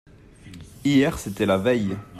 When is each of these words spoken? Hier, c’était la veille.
Hier, 0.83 1.15
c’était 1.19 1.45
la 1.45 1.59
veille. 1.59 1.95